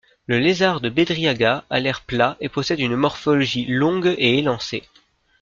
[0.25, 4.81] Le Lézard de Bédriaga a l'air plat et possède une morphologie longue et élancée.